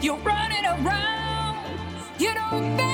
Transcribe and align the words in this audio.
You're 0.00 0.16
running 0.18 0.64
around. 0.64 1.58
You 2.18 2.32
don't 2.32 2.87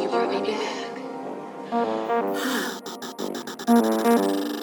You 0.00 0.08
brought 0.08 0.30
me 0.30 0.40
back. 3.66 4.59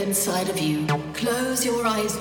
Inside 0.00 0.48
of 0.48 0.58
you. 0.58 0.86
Close 1.14 1.64
your 1.64 1.86
eyes. 1.86 2.19